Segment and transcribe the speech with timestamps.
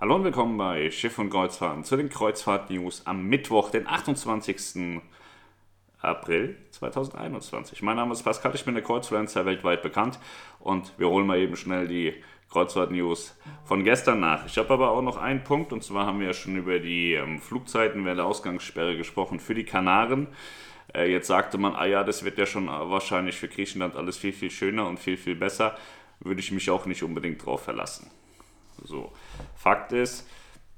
[0.00, 4.98] Hallo und willkommen bei Schiff und Kreuzfahrten zu den Kreuzfahrt-News am Mittwoch, den 28.
[6.00, 7.82] April 2021.
[7.82, 10.18] Mein Name ist Pascal, ich bin der Kreuzfluencer weltweit bekannt
[10.58, 12.14] und wir holen mal eben schnell die
[12.48, 13.36] Kreuzfahrt-News
[13.66, 14.46] von gestern nach.
[14.46, 17.12] Ich habe aber auch noch einen Punkt und zwar haben wir ja schon über die
[17.12, 20.28] ähm, Flugzeiten während der Ausgangssperre gesprochen für die Kanaren.
[20.94, 24.32] Äh, jetzt sagte man, ah ja, das wird ja schon wahrscheinlich für Griechenland alles viel,
[24.32, 25.76] viel schöner und viel, viel besser.
[26.20, 28.10] Würde ich mich auch nicht unbedingt drauf verlassen.
[28.84, 29.12] So,
[29.56, 30.28] Fakt ist,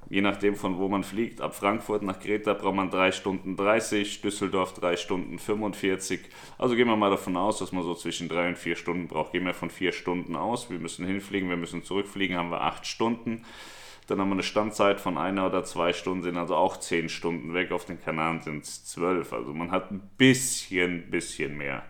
[0.09, 4.21] je nachdem von wo man fliegt, ab Frankfurt nach Kreta braucht man 3 Stunden 30,
[4.21, 6.21] Düsseldorf 3 Stunden 45.
[6.59, 9.33] Also gehen wir mal davon aus, dass man so zwischen 3 und 4 Stunden braucht.
[9.33, 12.87] Gehen wir von 4 Stunden aus, wir müssen hinfliegen, wir müssen zurückfliegen, haben wir 8
[12.87, 13.45] Stunden.
[14.09, 17.55] Dann haben wir eine Standzeit von einer oder zwei Stunden, sind also auch 10 Stunden
[17.55, 17.71] weg.
[17.71, 19.33] Auf den Kanaren sind es 12.
[19.33, 21.85] Also man hat ein bisschen, bisschen mehr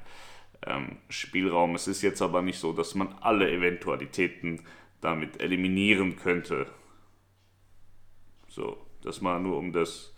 [0.67, 1.75] ähm, Spielraum.
[1.75, 4.61] Es ist jetzt aber nicht so, dass man alle Eventualitäten
[5.03, 6.67] damit eliminieren könnte.
[8.49, 10.15] So, das mal nur um das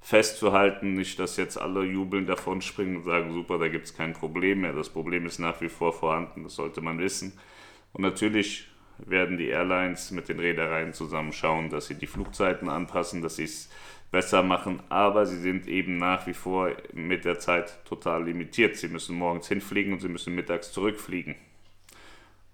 [0.00, 4.14] festzuhalten, nicht, dass jetzt alle jubeln davon springen und sagen, super, da gibt es kein
[4.14, 4.72] Problem mehr.
[4.72, 7.38] Das Problem ist nach wie vor vorhanden, das sollte man wissen.
[7.92, 13.22] Und natürlich werden die Airlines mit den Reedereien zusammen schauen, dass sie die Flugzeiten anpassen,
[13.22, 13.70] dass sie es
[14.10, 18.76] besser machen, aber sie sind eben nach wie vor mit der Zeit total limitiert.
[18.76, 21.36] Sie müssen morgens hinfliegen und sie müssen mittags zurückfliegen.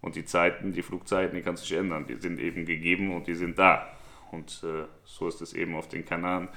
[0.00, 2.06] Und die Zeiten, die Flugzeiten, die kannst du nicht ändern.
[2.06, 3.88] Die sind eben gegeben und die sind da.
[4.30, 6.48] Und äh, so ist es eben auf den Kanaren.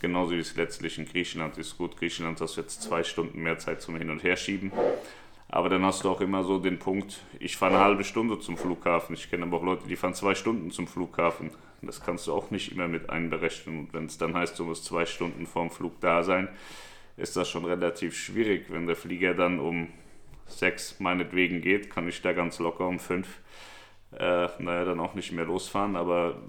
[0.00, 1.76] Genauso wie es letztlich in Griechenland ist.
[1.76, 4.72] Gut, Griechenland hast du jetzt zwei Stunden mehr Zeit zum Hin- und Herschieben.
[5.48, 8.56] Aber dann hast du auch immer so den Punkt, ich fahre eine halbe Stunde zum
[8.56, 9.14] Flughafen.
[9.14, 11.50] Ich kenne aber auch Leute, die fahren zwei Stunden zum Flughafen.
[11.82, 13.80] Das kannst du auch nicht immer mit einberechnen.
[13.80, 16.48] Und wenn es dann heißt, du musst zwei Stunden vorm Flug da sein,
[17.16, 18.66] ist das schon relativ schwierig.
[18.68, 19.88] Wenn der Flieger dann um
[20.50, 23.40] sechs meinetwegen geht, kann ich da ganz locker um fünf,
[24.12, 25.96] äh, naja, dann auch nicht mehr losfahren.
[25.96, 26.40] Aber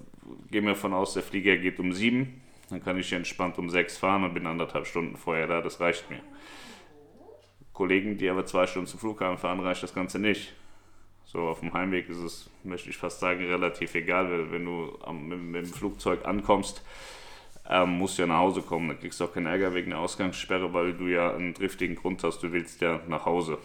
[0.50, 3.98] gehen wir von aus, der Flieger geht um sieben, dann kann ich entspannt um sechs
[3.98, 6.22] fahren und bin anderthalb Stunden vorher da, das reicht mir.
[7.74, 10.54] Kollegen, die aber zwei Stunden zum Flughafen fahren, reicht das Ganze nicht.
[11.26, 15.28] So, auf dem Heimweg ist es, möchte ich fast sagen, relativ egal, wenn du am,
[15.28, 16.84] mit, mit, dem Flugzeug ankommst,
[17.70, 18.90] ähm, musst du ja nach Hause kommen.
[18.90, 22.24] Dann kriegst du auch keinen Ärger wegen der Ausgangssperre, weil du ja einen driftigen Grund
[22.24, 23.60] hast, du willst ja nach Hause.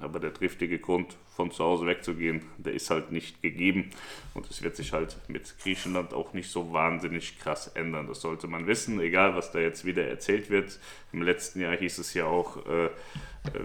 [0.00, 3.90] Aber der triftige Grund, von zu Hause wegzugehen, der ist halt nicht gegeben.
[4.34, 8.06] Und es wird sich halt mit Griechenland auch nicht so wahnsinnig krass ändern.
[8.06, 10.78] Das sollte man wissen, egal was da jetzt wieder erzählt wird.
[11.12, 12.90] Im letzten Jahr hieß es ja auch, äh,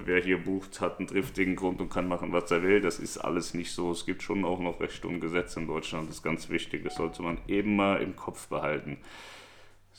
[0.05, 2.81] wer hier bucht, hat einen triftigen Grund und kann machen, was er will.
[2.81, 3.91] Das ist alles nicht so.
[3.91, 6.09] Es gibt schon auch noch Recht und Gesetze in Deutschland.
[6.09, 6.83] Das ist ganz wichtig.
[6.83, 8.97] Das sollte man eben mal im Kopf behalten.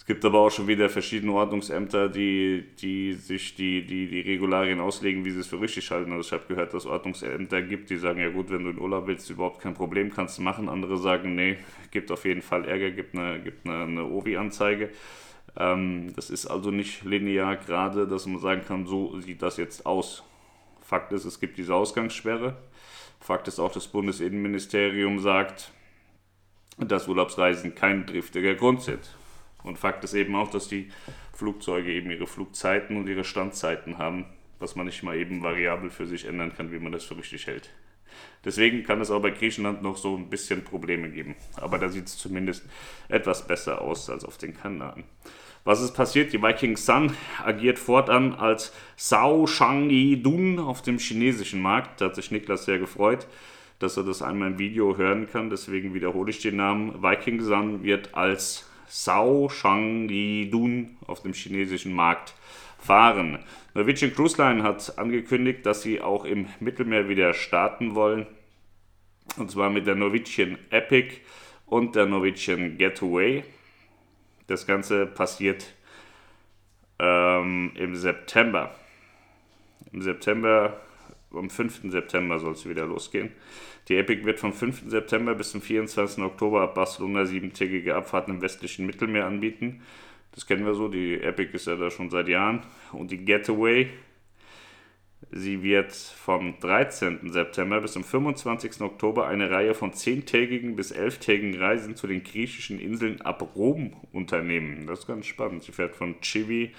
[0.03, 4.81] Es gibt aber auch schon wieder verschiedene Ordnungsämter, die, die sich die, die, die Regularien
[4.81, 6.11] auslegen, wie sie es für richtig halten.
[6.11, 9.07] Also ich habe gehört, dass Ordnungsämter gibt, die sagen, ja gut, wenn du in Urlaub
[9.07, 10.69] willst, überhaupt kein Problem, kannst du machen.
[10.69, 11.57] Andere sagen, nee,
[11.93, 14.91] gibt auf jeden Fall Ärger, gibt eine, gibt eine, eine OVI-Anzeige.
[15.57, 19.87] Ähm, das ist also nicht linear gerade, dass man sagen kann, so sieht das jetzt
[19.87, 20.25] aus.
[20.81, 22.57] Fakt ist, es gibt diese Ausgangssperre.
[23.21, 25.71] Fakt ist auch, das Bundesinnenministerium sagt,
[26.77, 29.15] dass Urlaubsreisen kein driftiger Grund sind.
[29.63, 30.91] Und Fakt ist eben auch, dass die
[31.33, 34.27] Flugzeuge eben ihre Flugzeiten und ihre Standzeiten haben,
[34.59, 37.47] was man nicht mal eben variabel für sich ändern kann, wie man das für richtig
[37.47, 37.71] hält.
[38.45, 41.37] Deswegen kann es auch bei Griechenland noch so ein bisschen Probleme geben.
[41.57, 42.65] Aber da sieht es zumindest
[43.09, 45.05] etwas besser aus als auf den Kanaren.
[45.65, 46.33] Was ist passiert?
[46.33, 52.01] Die Viking Sun agiert fortan als Sao Shangyi Dun auf dem chinesischen Markt.
[52.01, 53.29] Da hat sich Niklas sehr gefreut,
[53.79, 55.51] dass er das einmal im Video hören kann.
[55.51, 57.01] Deswegen wiederhole ich den Namen.
[57.01, 62.35] Viking Sun wird als Sao Shangyi-dun auf dem chinesischen Markt
[62.79, 63.39] fahren.
[63.73, 68.27] Norwegian Cruise Line hat angekündigt, dass sie auch im Mittelmeer wieder starten wollen.
[69.39, 71.23] Und zwar mit der Norwegian Epic
[71.65, 73.45] und der Norwegian Getaway.
[74.47, 75.73] Das Ganze passiert
[76.99, 78.75] ähm, im September.
[79.91, 80.79] Im September
[81.35, 81.91] am 5.
[81.91, 83.31] September soll es wieder losgehen.
[83.89, 84.85] Die Epic wird vom 5.
[84.87, 86.23] September bis zum 24.
[86.23, 89.83] Oktober ab Barcelona siebentägige Abfahrten im westlichen Mittelmeer anbieten.
[90.33, 92.63] Das kennen wir so, die Epic ist ja da schon seit Jahren.
[92.93, 93.89] Und die Getaway,
[95.31, 97.33] sie wird vom 13.
[97.33, 98.81] September bis zum 25.
[98.81, 104.87] Oktober eine Reihe von zehntägigen bis elftägigen Reisen zu den griechischen Inseln ab Rom unternehmen.
[104.87, 105.65] Das ist ganz spannend.
[105.65, 106.73] Sie fährt von Chivi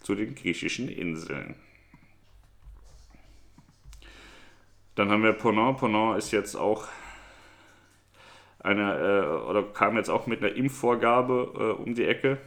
[0.00, 1.56] zu den griechischen Inseln.
[4.94, 5.78] Dann haben wir Ponant.
[5.78, 6.88] Ponant ist jetzt auch
[8.58, 12.38] eine, äh, oder kam jetzt auch mit einer Impfvorgabe äh, um die Ecke.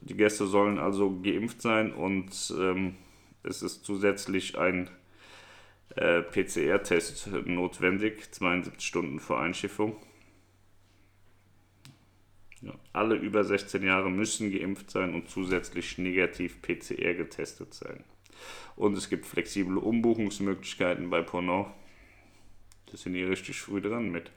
[0.00, 2.96] Die Gäste sollen also geimpft sein und ähm,
[3.42, 4.90] es ist zusätzlich ein
[5.96, 9.96] äh, PCR-Test notwendig, 72 Stunden vor Einschiffung.
[12.64, 18.02] Ja, alle über 16 Jahre müssen geimpft sein und zusätzlich negativ PCR getestet sein.
[18.74, 21.66] Und es gibt flexible Umbuchungsmöglichkeiten bei Ponant.
[22.90, 24.30] Da sind die richtig früh dran mit.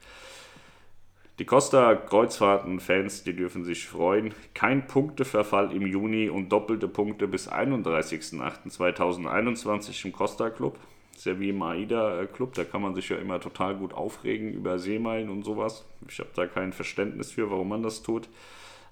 [1.38, 4.34] Die Costa-Kreuzfahrten-Fans, die dürfen sich freuen.
[4.54, 10.78] Kein Punkteverfall im Juni und doppelte Punkte bis 31.08.2021 im Costa Club.
[11.18, 13.92] Das ist ja wie im AIDA Club, da kann man sich ja immer total gut
[13.92, 15.84] aufregen über Seemeilen und sowas.
[16.08, 18.28] Ich habe da kein Verständnis für, warum man das tut.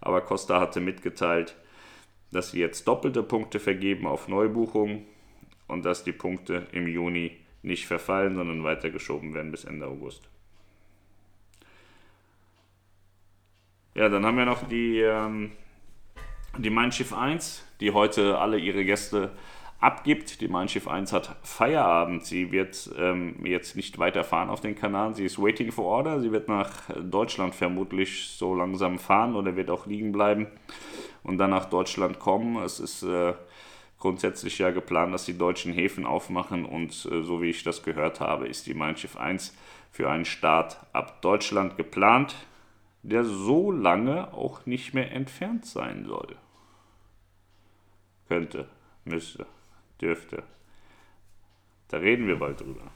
[0.00, 1.55] Aber Costa hatte mitgeteilt,
[2.32, 5.05] dass sie jetzt doppelte Punkte vergeben auf Neubuchungen
[5.69, 10.29] und dass die Punkte im Juni nicht verfallen, sondern weitergeschoben werden bis Ende August.
[13.94, 15.52] Ja, dann haben wir noch die, ähm,
[16.58, 19.31] die Mein Schiff 1, die heute alle ihre Gäste
[19.86, 20.40] abgibt.
[20.40, 22.24] Die Mein Schiff 1 hat Feierabend.
[22.24, 25.14] Sie wird ähm, jetzt nicht weiterfahren auf den Kanal.
[25.14, 26.20] Sie ist waiting for order.
[26.20, 30.48] Sie wird nach Deutschland vermutlich so langsam fahren oder wird auch liegen bleiben
[31.22, 32.56] und dann nach Deutschland kommen.
[32.62, 33.34] Es ist äh,
[33.98, 38.20] grundsätzlich ja geplant, dass die deutschen Häfen aufmachen und äh, so wie ich das gehört
[38.20, 39.56] habe, ist die Mein Schiff 1
[39.90, 42.34] für einen Start ab Deutschland geplant
[43.06, 46.36] der so lange auch nicht mehr entfernt sein soll.
[48.28, 48.68] Könnte,
[49.04, 49.46] müsste,
[50.00, 50.43] dürfte.
[51.88, 52.90] Da reden wir bald drüber.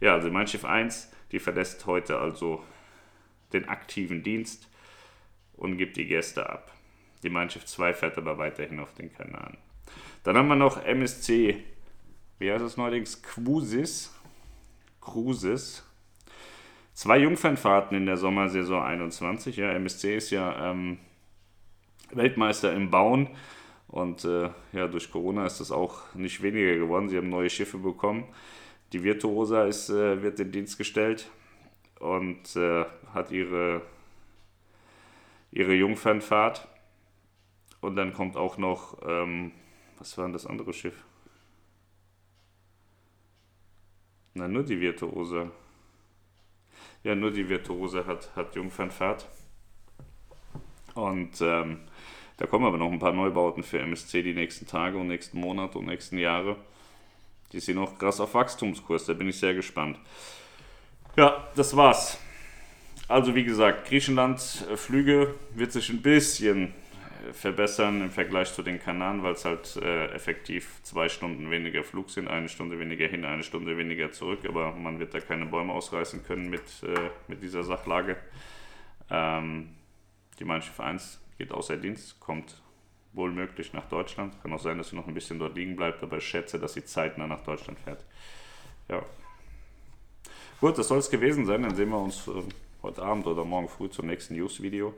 [0.00, 2.62] Ja, also Mein Schiff 1, die verlässt heute also
[3.52, 4.68] den aktiven Dienst
[5.54, 6.72] und gibt die Gäste ab.
[7.22, 9.56] Die Mein Schiff 2 fährt aber weiterhin auf den Kanal.
[10.22, 11.62] Dann haben wir noch MSC,
[12.38, 13.22] wie heißt es neuerdings?
[13.22, 14.12] Cruises.
[15.00, 15.86] Cruises
[16.96, 19.54] Zwei Jungfernfahrten in der Sommersaison 21.
[19.58, 20.96] Ja, MSC ist ja ähm,
[22.10, 23.28] Weltmeister im Bauen
[23.88, 27.08] und äh, ja, durch Corona ist das auch nicht weniger geworden.
[27.08, 28.24] Sie haben neue Schiffe bekommen.
[28.92, 31.30] Die Virtuosa ist, äh, wird in Dienst gestellt
[32.00, 32.84] und äh,
[33.14, 33.82] hat ihre,
[35.52, 36.66] ihre Jungfernfahrt.
[37.80, 39.52] Und dann kommt auch noch, ähm,
[39.98, 41.04] was war denn das andere Schiff?
[44.34, 45.50] Na, nur die Virtuosa.
[47.02, 49.28] Ja, nur die Virtuose hat, hat Jungfernfahrt.
[50.94, 51.80] Und ähm,
[52.36, 55.78] da kommen aber noch ein paar Neubauten für MSC die nächsten Tage und nächsten Monate
[55.78, 56.56] und nächsten Jahre.
[57.52, 59.98] Die sind noch krass auf Wachstumskurs, da bin ich sehr gespannt.
[61.16, 62.18] Ja, das war's.
[63.08, 66.74] Also wie gesagt, Griechenland äh, Flüge wird sich ein bisschen
[67.32, 72.10] verbessern im Vergleich zu den Kanaren, weil es halt äh, effektiv zwei Stunden weniger Flug
[72.10, 75.72] sind, eine Stunde weniger hin, eine Stunde weniger zurück, aber man wird da keine Bäume
[75.72, 78.16] ausreißen können mit, äh, mit dieser Sachlage.
[79.10, 79.70] Ähm,
[80.38, 82.60] die Mein Schiff 1 geht außer Dienst, kommt
[83.12, 84.40] wohl möglich nach Deutschland.
[84.42, 86.74] Kann auch sein, dass sie noch ein bisschen dort liegen bleibt, aber ich schätze, dass
[86.74, 88.04] sie zeitnah nach Deutschland fährt.
[88.88, 89.02] Ja.
[90.60, 91.62] Gut, das soll es gewesen sein.
[91.62, 92.42] Dann sehen wir uns äh,
[92.82, 94.94] heute Abend oder morgen früh zum nächsten News-Video.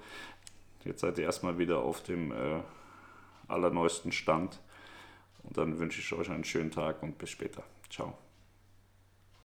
[0.84, 2.60] Jetzt seid ihr erstmal wieder auf dem äh,
[3.48, 4.60] allerneuesten Stand.
[5.42, 7.62] Und dann wünsche ich euch einen schönen Tag und bis später.
[7.90, 8.16] Ciao.